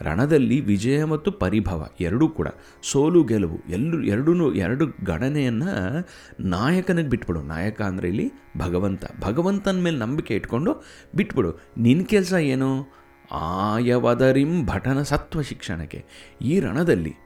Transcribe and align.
ರಣದಲ್ಲಿ 0.00 0.60
ವಿಜಯ 0.60 1.04
ಮತ್ತು 1.04 1.32
ಪರಿಭವ 1.32 1.88
ಎರಡೂ 2.00 2.28
ಕೂಡ. 2.28 2.48
ಸೋಲು, 2.82 3.24
ಗೆಲುವು 3.24 3.58
ಎಲ್ಲೂ 3.68 4.02
ಎರಡೂ 4.02 4.52
ಎರಡು 4.52 4.86
ಗಣನೆಯನ್ನು 5.04 6.08
ನಾಯಕನಿಗೆ 6.40 7.08
ಬಿಟ್ಬಿಡು. 7.08 7.42
ನಾಯಕ 7.42 7.82
ಅಂದರೆ 7.82 8.08
ಇಲ್ಲಿ 8.08 8.32
ಭಗವಂತ. 8.58 9.04
ಭಗವಂತನ 9.20 9.80
ಮೇಲೆ 9.80 9.98
ನಂಬಿಕೆ 9.98 10.34
ಇಟ್ಕೊಂಡು 10.34 10.84
ಬಿಟ್ಬಿಡು. 11.14 11.58
ನಿನ್ನ 11.78 12.04
ಕೆಲಸ 12.04 12.32
ಏನು? 12.32 12.97
ಆಯವದರಿಂ 13.32 14.66
ಭಟನ 14.66 15.02
ಸತ್ವ 15.02 15.42
ಶಿಕ್ಷಣಕ್ಕೆ. 15.42 16.04
ಈ 16.42 16.60
ರಣದಲ್ಲಿ 16.60 17.16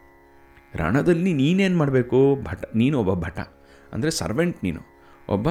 ರಣದಲ್ಲಿ 0.76 1.32
ನೀನೇನು 1.32 1.78
ಮಾಡಬೇಕು? 1.78 2.38
ಭಟ 2.44 2.64
ನೀನು 2.74 3.04
ಒಬ್ಬ 3.04 3.24
ಭಟ. 3.24 3.38
ಅಂದರೆ 3.92 4.10
ಸರ್ವೆಂಟ್ 4.10 4.64
ನೀನು. 4.64 4.80
ಒಬ್ಬ 5.28 5.48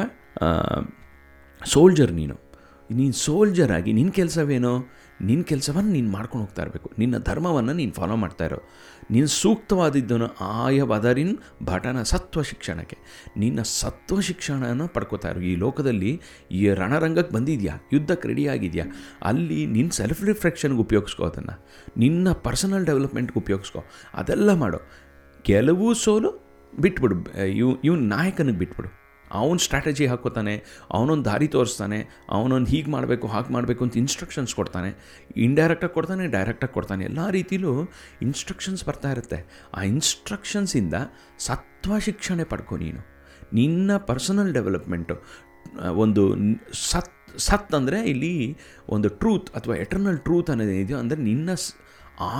ಸೋಲ್ಜರ್ 1.65 2.11
ನೀನು. 2.11 2.50
ನೀನು 2.93 3.13
ಸೋಲ್ಜರ್ 3.13 3.71
ಆಗಿ 3.71 3.93
ನಿನ್ನ 3.93 4.09
ಕೆಲಸವೇನೋ? 4.09 4.85
ನಿನ್ನ 5.21 5.43
ಕೆಲಸವನ್ನು 5.43 5.91
ನೀನು 5.91 6.11
ಮಾಡ್ಕೊಂಡು 6.11 6.45
ಹೋಗ್ತಾ 6.45 6.61
ಇರಬೇಕು. 6.61 6.91
ನಿನ್ನ 6.97 7.17
ಧರ್ಮವನ್ನು 7.17 7.73
ನೀನು 7.73 7.91
ಫಾಲೋ 7.91 8.15
ಮಾಡ್ತಾ 8.15 8.45
ಇರೋ. 8.45 8.63
ನೀನು 9.11 9.27
ಸೂಕ್ತವಾದಿದ್ದನ್ನು 9.27 10.27
ಆಯವದರಿನ್ 10.41 11.37
ಭಟನ 11.63 12.03
ಸತ್ವ 12.03 12.41
ಶಿಕ್ಷಣಕ್ಕೆ. 12.41 12.97
ನಿನ್ನ 13.37 13.61
ಸತ್ವ 13.61 14.19
ಶಿಕ್ಷಣನ 14.19 14.85
ಪಡ್ಕೋತಾ 14.85 15.29
ಇರೋ. 15.29 15.39
ಈ 15.39 15.55
ಲೋಕದಲ್ಲಿ 15.55 16.21
ಈ 16.51 16.69
ರಣರಂಗಕ್ಕೆ 16.69 17.35
ಬಂದಿದೆಯಾ? 17.35 17.77
ಯುದ್ಧಕ್ಕೆ 17.93 18.27
ರೆಡಿ 18.27 18.47
ಆಗಿದೆಯಾ? 18.47 18.85
ಅಲ್ಲಿ 19.23 19.65
ನಿನ್ನ 19.65 19.89
ಸೆಲ್ಫ್ 19.89 20.23
ರಿಫ್ಲೆಕ್ಷನ್ಗೆ 20.23 20.79
ಉಪಯೋಗಿಸ್ಕೋ 20.79 21.23
ಅದನ್ನು. 21.23 21.65
ನಿನ್ನ 21.97 22.31
ಪರ್ಸನಲ್ 22.31 22.85
ಡೆವಲಪ್ಮೆಂಟ್ಗೆ 22.85 23.39
ಉಪಯೋಗಿಸ್ಕೋ. 23.39 23.83
ಅದೆಲ್ಲ 24.13 24.53
ಮಾಡು. 24.53 24.77
ಕೆಲವು 25.41 25.93
ಸೋಲು 25.93 26.51
ಬಿಟ್ಬಿಡು. 26.79 27.45
ಇವ್ 27.45 27.77
ಇವ್ನ 27.83 28.13
ನಾಯಕನಿಗೆ 28.13 28.57
ಬಿಟ್ಬಿಡು. 28.57 29.00
ಅವನ 29.39 29.57
ಸ್ಟ್ರಾಟಜಿ 29.65 30.05
ಹಾಕೋತಾನೆ, 30.11 30.55
ಅವನೊಂದು 30.95 31.25
ದಾರಿ 31.29 31.47
ತೋರಿಸ್ತಾನೆ, 31.55 31.99
ಅವನೊಂದು 32.37 32.69
ಹೀಗೆ 32.73 32.89
ಮಾಡಬೇಕು, 32.95 33.25
ಹಾಗೆ 33.33 33.51
ಮಾಡಬೇಕು 33.55 33.81
ಅಂತ 33.85 33.95
ಇನ್ಸ್ಟ್ರಕ್ಷನ್ಸ್ 34.03 34.53
ಕೊಡ್ತಾನೆ. 34.59 34.89
ಇಂಡೈರೆಕ್ಟಾಗಿ 35.47 35.93
ಕೊಡ್ತಾನೆ 35.97 36.25
ಡೈರೆಕ್ಟಾಗಿ 36.35 36.73
ಕೊಡ್ತಾನೆ. 36.77 37.03
ಎಲ್ಲ 37.09 37.21
ರೀತಿಲೂ 37.37 37.71
ಇನ್ಸ್ಟ್ರಕ್ಷನ್ಸ್ 38.27 38.83
ಬರ್ತಾ 38.89 39.11
ಇರುತ್ತೆ. 39.11 39.39
ಆ 39.77 39.81
ಇನ್ಸ್ಟ್ರಕ್ಷನ್ಸಿಂದ 39.93 40.95
ಸತ್ವ 41.47 41.99
ಶಿಕ್ಷಣೆ 42.07 42.45
ಪಡ್ಕೊ 42.53 42.77
ನೀನು. 42.85 43.01
ನಿನ್ನ 43.59 43.91
ಪರ್ಸನಲ್ 44.09 44.51
ಡೆವಲಪ್ಮೆಂಟು 44.57 45.17
ಒಂದು 46.03 46.23
ಸತ್ 46.89 47.15
ಸತ್ 47.47 47.73
ಅಂದರೆ 47.77 47.97
ಇಲ್ಲಿ 48.11 48.33
ಒಂದು 48.95 49.07
ಟ್ರೂತ್ 49.21 49.49
ಅಥವಾ 49.57 49.75
ಎಟರ್ನಲ್ 49.83 50.19
ಟ್ರೂತ್ 50.25 50.49
ಅನ್ನೋದೇನಿದೆಯೋ 50.53 50.97
ಅಂದರೆ 51.03 51.21
ನಿನ್ನ 51.29 51.49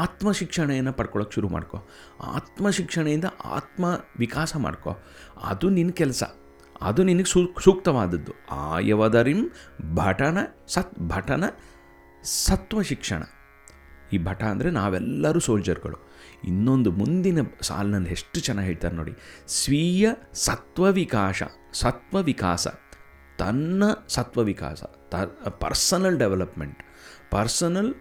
ಆತ್ಮ 0.04 0.32
ಶಿಕ್ಷಣೆಯನ್ನು 0.40 0.94
ಪಡ್ಕೊಳ್ಳೋಕೆ 0.98 1.34
ಶುರು 1.36 1.50
ಮಾಡ್ಕೊ. 1.50 1.78
ಆತ್ಮ 2.38 2.70
ಶಿಕ್ಷಣೆಯಿಂದ 2.78 3.28
ಆತ್ಮ 3.58 3.86
ವಿಕಾಸ 4.24 4.52
ಮಾಡ್ಕೋ. 4.66 4.92
ಅದು 5.52 5.70
ನಿನ್ನ 5.78 5.94
ಕೆಲಸ. 6.02 6.24
ಅದು 6.82 7.04
ನಿನಗೆ 7.04 7.24
ಸೂ, 7.24 7.40
ಸೂಕ್ತವಾದದ್ದು. 7.64 8.34
ಆಯವದರಿಂ 8.52 9.50
ಭಟನ 9.96 10.38
ಸತ್, 10.68 10.94
ಭಟನ 11.08 11.44
ಸತ್ವ 12.24 12.82
ಶಿಕ್ಷಣ. 12.82 13.24
ಈ 14.14 14.18
ಭಟ 14.24 14.44
ಅಂದರೆ 14.44 14.72
ನಾವೆಲ್ಲರೂ 14.72 15.40
ಸೋಲ್ಜರ್ಗಳು. 15.40 15.98
ಇನ್ನೊಂದು 16.44 16.92
ಮುಂದಿನ 16.92 17.40
ಸಾಲಿನಲ್ಲಿ 17.62 18.10
ಎಷ್ಟು 18.10 18.40
ಚೆನ್ನಾಗಿ 18.40 18.68
ಹೇಳ್ತಾರೆ 18.68 18.96
ನೋಡಿ. 18.96 19.14
ಸ್ವೀಯ 19.48 20.10
ಸತ್ವ 20.34 20.92
ವಿಕಾಸ 20.92 21.44
ಸತ್ವ 21.74 22.22
ವಿಕಾಸ, 22.22 22.68
ತನ್ನ 23.38 23.84
ಸತ್ವ 24.08 24.42
ವಿಕಾಸ, 24.42 24.84
ತ, 24.84 25.16
ಪರ್ಸನಲ್ 25.50 26.18
ಡೆವಲಪ್ಮೆಂಟ್, 26.20 26.80
ಪರ್ಸನಲ್ 27.32 27.94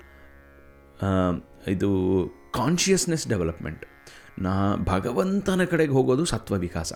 ಇದು 1.69 1.91
ಕಾನ್ಷಿಯಸ್ನೆಸ್ 2.55 3.29
ಡೆವಲಪ್ಮೆಂಟ್. 3.29 3.85
ನಾ, 4.39 4.77
ಭಗವಂತನ 4.77 5.65
ಕಡೆಗೆ 5.65 5.93
ಹೋಗೋದು 5.93 6.25
ಸತ್ವ 6.25 6.55
ವಿಕಾಸ. 6.57 6.93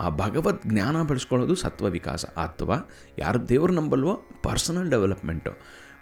ಆ 0.00 0.08
ಭಗವದ್ 0.08 0.72
ಜ್ಞಾನ 0.72 1.02
ಬೆಳೆಸ್ಕೊಳ್ಳೋದು 1.02 1.54
ಸತ್ವ 1.54 1.86
ವಿಕಾಸ 1.86 2.24
ಅಥವಾ 2.24 2.90
ಯಾರು 3.18 3.48
ದೇವ್ರು 3.48 3.72
ನಂಬಲ್ವೋ 3.72 4.22
ಪರ್ಸನಲ್ 4.42 4.90
ಡೆವಲಪ್ಮೆಂಟು. 4.90 5.50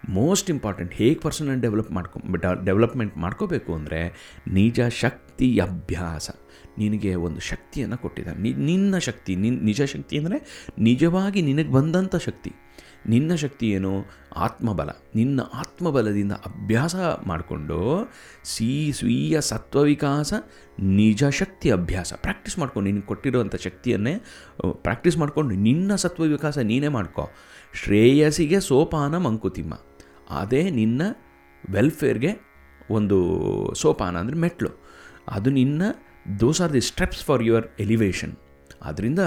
ಮೋಸ್ಟ್ 0.09 0.51
ಇಂಪಾರ್ಟೆಂಟ್ 0.51 0.95
ಹೇಗೆ 0.95 1.15
ಪರ್ಸನಲ್ 1.15 1.61
ಡೆವಲಪ್ 1.61 1.91
ಮಾಡ್ಕೊ 1.91 2.21
ಡೆವಲಪ್ಮೆಂಟ್ 2.65 3.17
ಮಾಡ್ಕೋಬೇಕು 3.17 3.75
ಅಂದರೆ 3.75 4.01
ನಿಜ 4.49 4.81
ಶಕ್ತಿ 4.81 5.59
ಅಭ್ಯಾಸ. 5.59 6.31
ನಿನಗೆ 6.79 7.15
ಒಂದು 7.15 7.41
ಶಕ್ತಿಯನ್ನು 7.41 7.99
ಕೊಟ್ಟಿದ್ದಾರೆ. 7.99 8.39
ನಿನ್ನ 8.39 8.99
ಶಕ್ತಿ 8.99 9.37
ನಿನ್ನ 9.37 9.65
ನಿಜ 9.65 9.83
ಶಕ್ತಿ 9.83 10.19
ಅಂದರೆ 10.19 10.69
ನಿಜವಾಗಿ 10.79 11.43
ನಿನಗೆ 11.43 11.73
ಬಂದಂಥ 11.73 12.17
ಶಕ್ತಿ. 12.17 12.53
ನಿನ್ನ 13.09 13.35
ಶಕ್ತಿ 13.35 13.67
ಏನು? 13.71 13.93
ಆತ್ಮಬಲ. 14.37 14.91
ನಿನ್ನ 15.15 15.41
ಆತ್ಮಬಲದಿಂದ 15.55 16.33
ಅಭ್ಯಾಸ 16.33 16.95
ಮಾಡಿಕೊಂಡು 17.27 17.79
ಸೀ 18.45 18.93
ಸ್ವೀಯ 18.93 19.41
ಸತ್ವವಿಕಾಸ, 19.41 20.33
ನಿಜ 20.81 21.25
ಶಕ್ತಿ 21.25 21.71
ಅಭ್ಯಾಸ. 21.71 22.13
ಪ್ರಾಕ್ಟೀಸ್ 22.17 22.59
ಮಾಡ್ಕೊಂಡು 22.59 22.91
ನಿನಗೆ 22.91 23.07
ಕೊಟ್ಟಿರುವಂಥ 23.07 23.57
ಶಕ್ತಿಯನ್ನೇ 23.57 24.15
ಪ್ರಾಕ್ಟೀಸ್ 24.73 25.19
ಮಾಡಿಕೊಂಡು 25.19 25.55
ನಿನ್ನ 25.55 25.95
ಸತ್ವ 25.95 26.23
ವಿಕಾಸ 26.23 26.59
ನೀನೇ 26.59 26.89
ಮಾಡ್ಕೋ. 26.89 27.27
ಶ್ರೇಯಸ್ಸಿಗೆ 27.75 28.61
ಸೋಪಾನ 28.61 29.17
ಮಂಕುತಿಮ್ಮ 29.17 29.75
ಅದೇ 30.31 30.71
ನಿನ್ನ 30.71 31.03
ವೆಲ್ಫೇರ್ಗೆ 31.71 32.33
ಒಂದು 32.91 33.19
ಸೋಪಾನ 33.75 34.17
ಅಂದರೆ 34.19 34.37
ಮೆಟ್ಲು. 34.37 34.71
ಅದು 35.29 35.51
ನಿನ್ನ 35.51 35.83
those 36.41 36.61
are 36.61 36.73
the 36.73 36.81
steps 36.81 37.23
for 37.25 37.43
your 37.43 37.67
elevation 37.81 38.33
ಆದ್ದರಿಂದ 38.83 39.19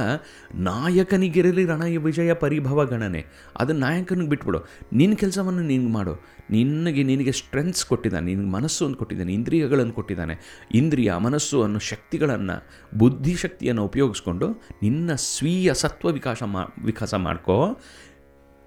ನಾಯಕನಿಗಿರಲಿ 0.56 1.66
ರಣ 1.66 1.84
ವಿಜಯ 1.98 2.34
ಪರಿಭವ 2.34 2.86
ಗಣನೆ. 2.86 3.26
ಅದು 3.60 3.74
ನಾಯಕನಿಗೆ 3.74 4.30
ಬಿಟ್ಬಿಡು. 4.30 4.60
ನಿನ್ನ 4.94 5.16
ಕೆಲಸವನ್ನು 5.16 5.62
ನೀನು 5.62 5.90
ಮಾಡು. 5.90 6.26
ನಿನಗೆ 6.50 7.04
ನಿನಗೆ 7.04 7.32
ಸ್ಟ್ರೆಂತ್ಸ್ 7.32 7.86
ಕೊಟ್ಟಿದ್ದಾನೆ. 7.86 8.26
ನಿನಗೆ 8.26 8.52
ಮನಸ್ಸು 8.52 8.86
ಅಂತ 8.86 8.98
ಕೊಟ್ಟಿದ್ದಾನೆ. 8.98 9.34
ಇಂದ್ರಿಯಗಳನ್ನು 9.34 9.94
ಕೊಟ್ಟಿದ್ದಾನೆ. 9.94 10.66
ಇಂದ್ರಿಯ, 10.74 11.14
ಮನಸ್ಸು 11.14 11.64
ಅನ್ನೋ 11.64 11.80
ಶಕ್ತಿಗಳನ್ನು, 11.80 12.68
ಬುದ್ಧಿಶಕ್ತಿಯನ್ನು 12.98 13.86
ಉಪಯೋಗಿಸ್ಕೊಂಡು 13.86 14.50
ನಿನ್ನ 14.84 15.16
ಸ್ವೀಯ 15.16 15.74
ಸತ್ವ 15.74 16.12
ವಿಕಾಸ 16.12 16.44
ಮಾ, 16.44 16.66
ವಿಕಾಸ 16.86 17.14
ಮಾಡ್ಕೋ. 17.14 17.78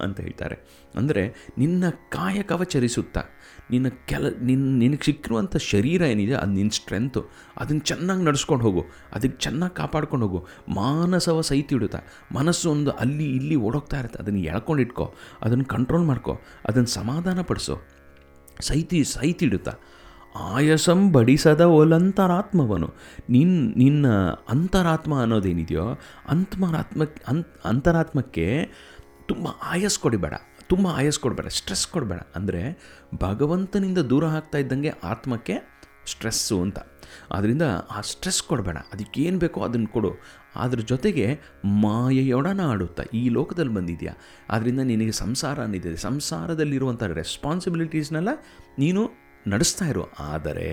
ಅಂತ 0.00 0.20
ಹೇಳ್ತಾರೆ. 0.20 0.56
ಅಂದರೆ 0.96 1.22
ನಿನ್ನ 1.58 1.84
ಕಾಯಕವಚರಿಸುತ್ತ 1.90 3.18
ನಿನ್ನ 3.70 3.88
ಕೆಲ 4.06 4.24
ನಿನ್ನ 4.42 4.78
ನಿನಗೆ 4.78 5.04
ಸಿಕ್ಕಿರುವಂಥ 5.04 5.56
ಶರೀರ 5.56 6.02
ಏನಿದೆ, 6.02 6.34
ಅದು 6.34 6.52
ನಿನ್ನ 6.52 6.70
ಸ್ಟ್ರೆಂತು 6.70 7.20
ಅದನ್ನು 7.56 7.80
ಚೆನ್ನಾಗಿ 7.80 8.22
ನಡೆಸ್ಕೊಂಡು 8.22 8.64
ಹೋಗು 8.64 8.82
ಅದಕ್ಕೆ 9.12 9.38
ಚೆನ್ನಾಗಿ 9.38 9.74
ಕಾಪಾಡ್ಕೊಂಡು 9.76 10.26
ಹೋಗು. 10.26 10.40
ಮಾನಸವ 10.68 11.40
ಸೈತಿಡುತ್ತಾ 11.40 12.00
ಮನಸ್ಸು 12.34 12.70
ಒಂದು 12.70 12.90
ಅಲ್ಲಿ 12.90 13.26
ಇಲ್ಲಿ 13.36 13.56
ಓಡೋಗ್ತಾ 13.56 13.98
ಇರುತ್ತೆ, 13.98 14.18
ಅದನ್ನು 14.18 14.40
ಎಳ್ಕೊಂಡಿಟ್ಕೋ 14.40 15.14
ಅದನ್ನು 15.42 15.64
ಕಂಟ್ರೋಲ್ 15.64 16.04
ಮಾಡ್ಕೋ, 16.04 16.34
ಅದನ್ನು 16.68 16.86
ಸಮಾಧಾನ 16.86 17.40
ಪಡಿಸೋ 17.40 17.76
ಸೈತಿ 18.60 19.04
ಸೈತಿಡುತ್ತಾ 19.04 19.72
ಆಯಸಂ 20.34 21.12
ಬಡಿಸದ 21.12 21.60
ಒಲಂತರಾತ್ಮವನು. 21.60 22.94
ನಿನ್ನ 23.30 23.72
ನಿನ್ನ 23.76 24.06
ಅಂತರಾತ್ಮ 24.48 25.20
ಅನ್ನೋದೇನಿದೆಯೋ, 25.20 25.98
ಅಂತಮರಾತ್ಮ, 26.28 27.02
ಅಂತ್, 27.28 27.48
ಅಂತರಾತ್ಮಕ್ಕೆ 27.64 28.70
ತುಂಬ 29.26 29.48
ಆಯಸ್ 29.62 29.98
ಕೊಡಿಬೇಡ, 29.98 30.34
ತುಂಬ 30.66 30.86
ಆಯಸ್ 30.88 31.18
ಕೊಡಬೇಡ, 31.18 31.46
ಸ್ಟ್ರೆಸ್ 31.46 31.86
ಕೊಡಬೇಡ. 31.86 32.20
ಅಂದರೆ 32.36 32.62
ಭಗವಂತನಿಂದ 33.20 33.98
ದೂರ 33.98 34.24
ಆಗ್ತಾ 34.26 34.58
ಇದ್ದಂಗೆ 34.58 34.88
ಆತ್ಮಕ್ಕೆ 35.04 35.72
ಸ್ಟ್ರೆಸ್ಸು 36.06 36.60
ಅಂತ. 36.60 36.78
ಆದ್ದರಿಂದ 37.30 37.62
ಆ 37.90 38.00
ಸ್ಟ್ರೆಸ್ 38.00 38.42
ಕೊಡಬೇಡ, 38.42 38.76
ಅದಕ್ಕೇನು 38.76 39.38
ಬೇಕೋ 39.38 39.60
ಅದನ್ನು 39.60 39.86
ಕೊಡು. 39.86 40.10
ಅದ್ರ 40.56 40.78
ಜೊತೆಗೆ 40.78 41.40
ಮಾಯೆಯೊಡನ 41.64 42.60
ಆಡುತ್ತಾ 42.70 43.02
ಈ 43.14 43.28
ಲೋಕದಲ್ಲಿ 43.28 43.74
ಬಂದಿದೆಯಾ? 43.74 44.12
ಆದ್ದರಿಂದ 44.50 44.80
ನಿನಗೆ 44.80 45.12
ಸಂಸಾರ 45.12 45.62
ಅನ್ನಿದೆ. 45.62 45.96
ಸಂಸಾರದಲ್ಲಿರುವಂಥ 45.96 47.02
ರೆಸ್ಪಾನ್ಸಿಬಿಲಿಟೀಸ್ನೆಲ್ಲ 47.02 48.28
ನೀನು 48.78 49.21
ನಡೆಸ್ತಾ 49.46 49.86
ಇರೋ, 49.86 50.08
ಆದರೆ 50.18 50.68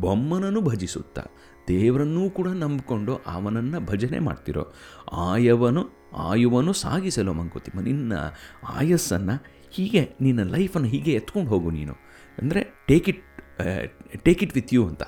ಬೊಮ್ಮನನ್ನು 0.00 0.60
ಭಜಿಸುತ್ತಾ, 0.60 1.22
ದೇವರನ್ನೂ 1.68 2.30
ಕೂಡ 2.30 2.48
ನಂಬಿಕೊಂಡು 2.48 3.14
ಅವನನ್ನು 3.26 3.80
ಭಜನೆ 3.80 4.18
ಮಾಡ್ತಿರೋ 4.18 4.72
ಆಯವನು 5.12 5.82
ಆಯುವನು 6.14 6.72
ಸಾಗಿಸಲು 6.72 7.32
ಮಂಕುತಿಮ್ಮ, 7.32 7.80
ನಿನ್ನ 7.80 8.12
ಆಯಸ್ಸನ್ನು 8.68 9.36
ಹೀಗೆ, 9.70 10.16
ನಿನ್ನ 10.20 10.42
ಲೈಫನ್ನು 10.42 10.88
ಹೀಗೆ 10.88 11.12
ಎತ್ಕೊಂಡು 11.12 11.50
ಹೋಗು 11.50 11.70
ನೀನು. 11.70 11.92
ಅಂದರೆ 12.38 12.84
take 12.86 13.08
it 13.08 13.22
take 14.22 14.42
it 14.42 14.54
with 14.54 14.74
you 14.74 14.86
ಅಂತ. 14.86 15.02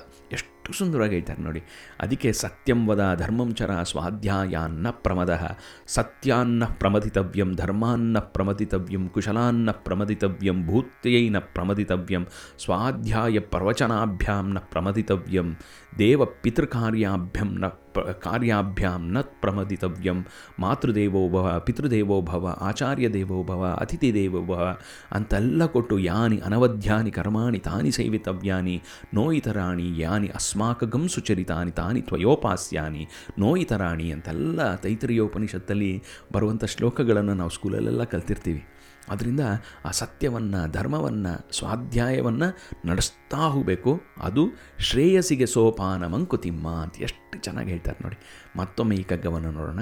ಎಷ್ಟು 0.71 0.85
ಸುಂದರವಾಗಿ 0.85 1.13
ಹೇಳ್ತಾರೆ 1.13 1.41
ನೋಡಿ. 1.43 1.63
ಅದಕ್ಕೆ 1.99 2.33
ಸತ್ಯಂ 2.33 2.87
ವದ 2.87 3.15
ಧರ್ಮಂ 3.17 3.55
ಸ್ವಾಧ್ಯಾಯಾನ್ನ 3.83 4.87
ಪ್ರಮದ. 4.91 5.57
ಸತ್ಯಾನ್ನ 5.87 6.63
ಪ್ರಮದಿತವ್ಯಂ, 6.65 7.55
ಧರ್ಮಾನ್ನ 7.55 8.19
ಪ್ರಮದಿತವ್ಯಂ, 8.19 9.09
ಕುಶಲಾನ್ನ 9.09 9.71
ಪ್ರಮದಿತವ್ಯಂ, 9.71 10.67
ಭೂತ್ಯೈನ 10.67 11.37
ಪ್ರಮದಿತವ್ಯಂ, 11.39 12.27
ಸ್ವಾಧ್ಯಾಯ 12.63 13.39
ಪ್ರವಚನಾಭ್ಯಾಂ 13.39 14.53
ನ 14.53 14.57
ಪ್ರಮದಿತವ್ಯಂ, 14.59 15.55
ದೇವ 15.99 16.25
ಪಿತೃಕಾರ್ಯಾಭ್ಯಂ 16.25 17.59
ನ 17.59 17.65
ಕಾರ್ಯಾಭ್ಯಾಂ 17.97 19.11
ನ 19.11 19.17
ಪ್ರಮದಿತವ್ಯಂ. 19.21 20.25
ಮಾತೃದೇವೋ 20.59 21.29
ಭವ, 21.29 21.59
ಪಿತೃದೇವೋ 21.59 22.21
ಭವ 22.21 22.57
ಆಚಾರ್ಯ 22.61 23.09
ದೇವೋ 23.09 23.43
ಭವ 23.43 23.77
ಅತಿಥಿ 23.79 24.13
ದೇವೋ 24.13 24.41
ಭವ, 24.41 24.77
ಅಂತೆಲ್ಲ 25.11 25.65
ಕೊಟ್ಟು 25.65 25.99
ಯಾನಿ 25.99 26.37
ಅನವಧ್ಯಾನಿ 26.37 27.11
ಕರ್ಮಾಣಿ 27.11 27.59
ತಾನಿ 27.59 27.91
ಸೇವಿತವ್ಯಾನಿ, 27.91 28.81
ನೋಯಿತರಾಣಿ 29.13 29.99
ಯಾನಿ 29.99 30.27
ಅಸ್ಮಾಕಗಂ 30.27 31.07
ಸುಚರಿತಾನಿ 31.07 31.71
ತಾನಿ 31.71 32.01
ತ್ವಯೋಪಾಸ್ಯಾನಿ, 32.01 33.07
ನೋಯಿತರಾಣಿ 33.39 34.11
ಅಂತೆಲ್ಲ 34.11 34.75
ತೈತರಿಯೋಪನಿಷತ್ತಲ್ಲಿ 34.75 36.03
ಬರುವಂಥ 36.33 36.65
ಶ್ಲೋಕಗಳನ್ನು 36.65 37.33
ನಾವು 37.33 37.49
ಸ್ಕೂಲಲ್ಲೆಲ್ಲ 37.49 38.03
ಕಲ್ತಿರ್ತೀವಿ. 38.03 38.63
ಅದರಿಂದ 39.09 39.39
ಆ 39.85 39.91
ಸತ್ಯವನ್ನು, 39.91 40.71
ಧರ್ಮವನ್ನು, 40.71 41.57
ಸ್ವಾಧ್ಯಾಯವನ್ನು 41.57 42.57
ನಡೆಸ್ತಾ 42.87 43.37
ಹೋಗಬೇಕು. 43.37 44.01
ಅದು 44.21 44.47
ಶ್ರೇಯಸ್ಸಿಗೆ 44.79 45.45
ಸೋಪಾನ 45.45 46.07
ಮಂಕುತಿಮ್ಮ 46.07 46.67
ಅಂತ 46.67 46.95
ಚೆನ್ನಾಗಿ 47.37 47.71
ಹೇಳ್ತಾರೆ 47.71 47.97
ನೋಡಿ. 48.03 48.17
ಮತ್ತೊಮ್ಮೆ 48.57 48.95
ಈ 48.95 49.03
ಕಗ್ಗವನ್ನು 49.03 49.51
ನೋಡೋಣ. 49.51 49.79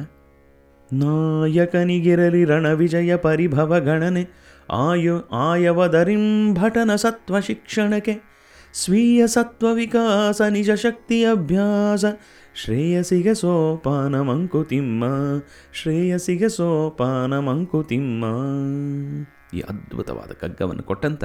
ನಾಯಕನಿಗಿರಲಿ 0.93 2.45
ರಣವಿಜಯ 2.45 3.15
ಪರಿಭವ 3.15 3.79
ಗಣನೆ, 3.79 4.27
ಆಯು 4.71 5.27
ಆಯವದರಿಂ 5.27 6.53
ಭಟನ 6.53 6.95
ಸತ್ವ 6.95 7.39
ಶಿಕ್ಷಣಕ್ಕೆ, 7.39 8.21
ಸ್ವೀಯ 8.73 9.27
ಸತ್ವ 9.27 9.73
ವಿಕಾಸ 9.73 10.41
ನಿಜ 10.41 10.71
ಶಕ್ತಿ 10.71 11.25
ಅಭ್ಯಾಸ, 11.25 12.05
ಶ್ರೇಯಸಿಗೆ 12.55 13.33
ಸೋಪಾನ 13.33 14.21
ಮಂಕುತಿಮ್ಮ, 14.21 15.03
ಶ್ರೇಯಸಿಗೆ 15.73 16.49
ಸೋಪಾನ 16.49 17.39
ಮಂಕುತಿಮ್ಮ. 17.39 18.25
ಈ 19.53 19.59
ಅದ್ಭುತವಾದ 19.59 20.31
ಕಗ್ಗವನ್ನು 20.31 20.83
ಕೊಟ್ಟಂತ 20.83 21.23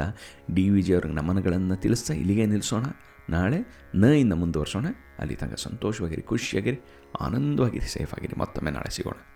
ಡಿ 0.54 0.70
ವಿ 0.70 0.82
ಜಿ 0.82 0.94
ಅವ್ರಿಗೆ 0.94 1.14
ನಮನಗಳನ್ನು 1.14 1.76
ತಿಳಿಸ್ತಾ 1.76 2.14
ಇಲ್ಲಿಗೆ 2.14 2.46
ನಿಲ್ಲಿಸೋಣ. 2.46 2.84
ನಾಳೆ 3.30 3.88
ನ 3.94 4.04
ಇಂದ 4.04 4.32
ಮುಂದುವರ್ಸೋಣ. 4.32 4.86
ಅಲ್ಲಿ 5.18 5.36
ತನಕ 5.36 5.54
ಸಂತೋಷವಾಗಿರಿ 5.54 6.22
ಖುಷಿಯಾಗಿರಿ 6.22 6.78
ಆನಂದವಾಗಿರಿ 7.20 7.88
ಸೇಫ್ 7.88 8.14
ಆಗಿರಿ 8.14 8.36
ಮತ್ತೊಮ್ಮೆ 8.40 8.70
ನಾಳೆ 8.70 8.90
ಸಿಗೋಣ. 8.90 9.33